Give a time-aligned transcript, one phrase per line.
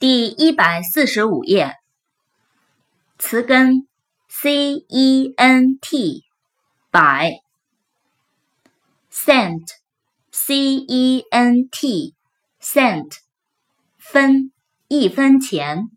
[0.00, 1.74] 第一百四十五页，
[3.18, 3.86] 词根
[4.30, 6.22] c e n t，
[6.90, 7.42] 百
[9.12, 9.66] ，cent
[10.32, 12.14] c e n t
[12.62, 13.18] cent，
[13.98, 14.50] 分
[14.88, 15.90] 一分钱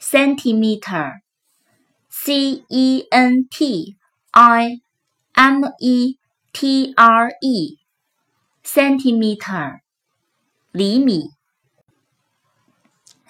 [0.00, 1.20] ，centimeter
[2.10, 3.96] c e n t
[4.32, 4.80] i
[5.34, 6.18] m e
[6.52, 7.78] t r e
[8.64, 9.82] centimeter，
[10.72, 11.30] 厘米。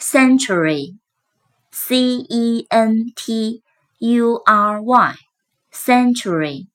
[0.03, 0.99] Century,
[1.71, 3.63] C E N T
[4.01, 5.15] U R Y,
[5.73, 6.67] century,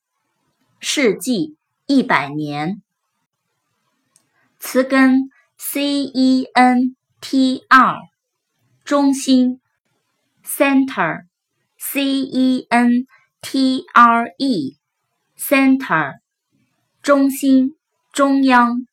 [0.80, 2.81] 世纪，一百年。
[4.59, 8.00] 词根 C E N T R,
[8.86, 9.59] 中心。
[10.45, 11.25] Center,
[11.78, 13.08] C E N
[13.41, 14.78] T R E,
[15.38, 16.14] center,
[17.03, 17.75] 中心，
[18.14, 18.88] 中央。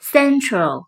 [0.00, 0.86] Central.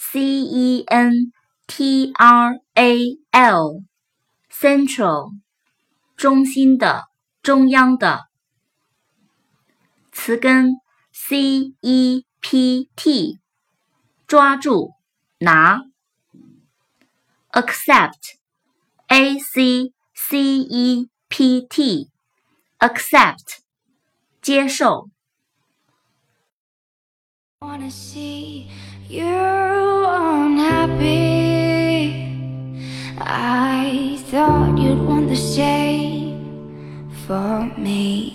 [0.00, 1.32] C E N
[1.66, 5.32] T R A L，central，
[6.16, 7.08] 中心的，
[7.42, 8.28] 中央的。
[10.12, 10.76] 词根
[11.12, 13.40] C E P T，
[14.28, 14.94] 抓住，
[15.38, 15.82] 拿。
[17.50, 23.58] Accept，A C C E P T，accept，
[24.40, 25.10] 接受。
[29.10, 29.67] You're unhappy.
[34.48, 38.32] Thought you'd want the same for me.